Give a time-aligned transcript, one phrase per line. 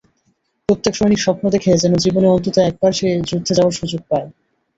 [0.69, 4.27] প্রত্যেক সৈনিক স্বপ্ন দেখে যেন জীবনে অন্তত একবার সে যুদ্ধে যাওয়ার সুযোগ পায়।